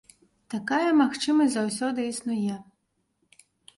[0.53, 2.59] Такая магчымасць заўсёды існуе.